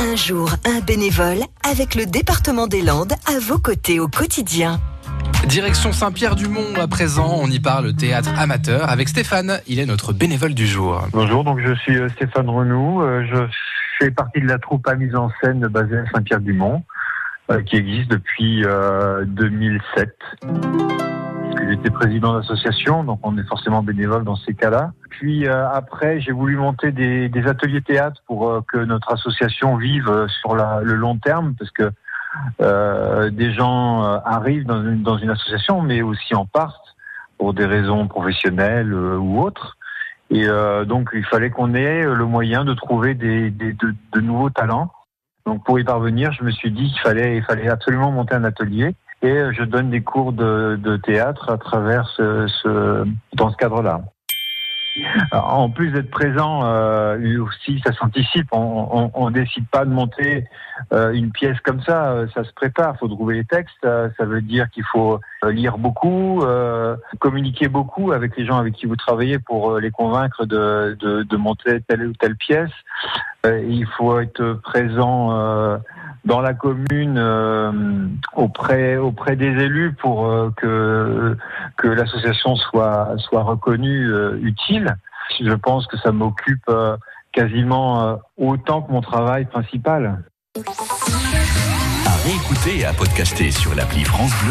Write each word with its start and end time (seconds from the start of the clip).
Un 0.00 0.16
jour, 0.16 0.50
un 0.64 0.80
bénévole 0.80 1.38
avec 1.70 1.94
le 1.94 2.06
département 2.06 2.66
des 2.66 2.82
Landes 2.82 3.12
à 3.26 3.38
vos 3.40 3.58
côtés 3.58 4.00
au 4.00 4.08
quotidien. 4.08 4.80
Direction 5.46 5.92
Saint-Pierre-du-Mont 5.92 6.74
à 6.76 6.86
présent, 6.86 7.38
on 7.40 7.48
y 7.48 7.58
parle 7.58 7.94
théâtre 7.94 8.30
amateur 8.38 8.88
avec 8.88 9.08
Stéphane, 9.08 9.60
il 9.66 9.80
est 9.80 9.86
notre 9.86 10.12
bénévole 10.12 10.54
du 10.54 10.66
jour. 10.66 11.06
Bonjour, 11.12 11.44
donc 11.44 11.60
je 11.60 11.74
suis 11.74 11.96
euh, 11.96 12.08
Stéphane 12.10 12.48
Renou, 12.48 13.02
euh, 13.02 13.24
je 13.30 13.44
fais 13.98 14.10
partie 14.10 14.40
de 14.40 14.46
la 14.46 14.58
troupe 14.58 14.86
à 14.86 14.94
mise 14.94 15.14
en 15.14 15.30
scène 15.42 15.60
basée 15.68 15.98
à 15.98 16.04
Saint-Pierre-du-Mont, 16.14 16.84
euh, 17.50 17.62
qui 17.62 17.76
existe 17.76 18.10
depuis 18.10 18.64
2007. 19.26 20.16
J'étais 21.68 21.90
président 21.90 22.34
d'association, 22.34 23.04
donc 23.04 23.20
on 23.22 23.36
est 23.38 23.46
forcément 23.46 23.82
bénévole 23.82 24.24
dans 24.24 24.36
ces 24.36 24.54
cas-là. 24.54 24.92
Puis 25.10 25.46
après, 25.48 26.20
j'ai 26.20 26.32
voulu 26.32 26.56
monter 26.56 26.92
des, 26.92 27.30
ateliers 27.46 27.82
théâtre 27.82 28.22
pour 28.26 28.62
que 28.66 28.78
notre 28.78 29.12
association 29.12 29.76
vive 29.76 30.26
sur 30.40 30.54
le 30.54 30.94
long 30.94 31.18
terme, 31.18 31.54
parce 31.58 31.70
que 31.70 31.90
euh, 32.60 33.30
des 33.30 33.52
gens 33.52 34.04
euh, 34.04 34.18
arrivent 34.24 34.64
dans 34.64 34.82
une, 34.82 35.02
dans 35.02 35.18
une 35.18 35.30
association, 35.30 35.82
mais 35.82 36.02
aussi 36.02 36.34
en 36.34 36.46
partent 36.46 36.96
pour 37.38 37.54
des 37.54 37.66
raisons 37.66 38.06
professionnelles 38.08 38.92
euh, 38.92 39.16
ou 39.16 39.40
autres. 39.40 39.76
Et 40.30 40.46
donc, 40.86 41.10
il 41.12 41.26
fallait 41.26 41.50
qu'on 41.50 41.74
ait 41.74 42.04
le 42.04 42.24
moyen 42.24 42.64
de 42.64 42.72
trouver 42.72 43.12
des, 43.12 43.50
des 43.50 43.74
de, 43.74 43.94
de, 44.14 44.20
nouveaux 44.20 44.48
talents. 44.48 44.90
Donc, 45.44 45.62
pour 45.62 45.78
y 45.78 45.84
parvenir, 45.84 46.32
je 46.32 46.42
me 46.42 46.50
suis 46.50 46.70
dit 46.70 46.90
qu'il 46.90 47.00
fallait, 47.00 47.36
il 47.36 47.42
fallait 47.42 47.68
absolument 47.68 48.10
monter 48.10 48.34
un 48.34 48.44
atelier. 48.44 48.94
Et 49.22 49.52
je 49.52 49.62
donne 49.62 49.90
des 49.90 50.02
cours 50.02 50.32
de, 50.32 50.96
théâtre 51.04 51.50
à 51.50 51.58
travers 51.58 52.08
ce, 52.16 52.46
ce 52.62 53.06
dans 53.34 53.50
ce 53.50 53.56
cadre-là. 53.56 54.02
En 55.32 55.70
plus 55.70 55.90
d'être 55.90 56.10
présent, 56.10 56.64
euh, 56.64 57.38
aussi, 57.40 57.80
ça 57.84 57.92
s'anticipe. 57.92 58.48
On, 58.52 59.10
on, 59.14 59.30
décide 59.30 59.66
pas 59.68 59.86
de 59.86 59.90
monter 59.90 60.46
euh, 60.92 61.12
une 61.12 61.30
pièce 61.30 61.58
comme 61.60 61.80
ça. 61.82 62.12
Euh, 62.12 62.26
ça 62.34 62.44
se 62.44 62.52
prépare. 62.52 62.94
Il 62.96 62.98
faut 62.98 63.08
trouver 63.08 63.36
les 63.36 63.44
textes. 63.44 63.74
Ça 63.82 64.24
veut 64.24 64.42
dire 64.42 64.68
qu'il 64.70 64.84
faut 64.84 65.18
lire 65.44 65.78
beaucoup, 65.78 66.44
communiquer 67.18 67.68
beaucoup 67.68 68.12
avec 68.12 68.36
les 68.36 68.44
gens 68.44 68.58
avec 68.58 68.74
qui 68.74 68.86
vous 68.86 68.96
travaillez 68.96 69.38
pour 69.38 69.78
les 69.78 69.90
convaincre 69.90 70.44
de, 70.44 70.96
de, 71.00 71.22
de 71.22 71.36
monter 71.36 71.80
telle 71.80 72.06
ou 72.06 72.12
telle 72.12 72.36
pièce. 72.36 72.70
il 73.44 73.86
faut 73.96 74.20
être 74.20 74.60
présent 74.62 75.80
dans 76.24 76.40
la 76.40 76.54
commune 76.54 77.18
euh, 77.18 78.06
auprès 78.34 78.96
auprès 78.96 79.36
des 79.36 79.46
élus 79.46 79.92
pour 79.92 80.26
euh, 80.26 80.50
que 80.56 81.36
que 81.76 81.88
l'association 81.88 82.56
soit 82.56 83.14
soit 83.18 83.42
reconnue 83.42 84.12
euh, 84.12 84.38
utile. 84.42 84.96
Je 85.40 85.52
pense 85.52 85.86
que 85.86 85.96
ça 85.96 86.12
m'occupe 86.12 86.70
quasiment 87.32 88.18
autant 88.36 88.82
que 88.82 88.92
mon 88.92 89.00
travail 89.00 89.46
principal. 89.46 90.22
À 92.06 92.16
réécouter 92.24 92.80
et 92.80 92.84
à 92.84 92.92
podcaster 92.92 93.50
sur 93.50 93.74
l'appli 93.74 94.04
France 94.04 94.32
Bleu. 94.44 94.50